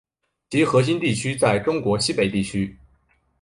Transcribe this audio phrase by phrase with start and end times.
[0.49, 2.75] 其核心地区在中国西北地区。